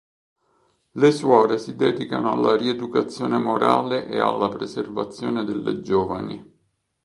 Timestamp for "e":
4.07-4.19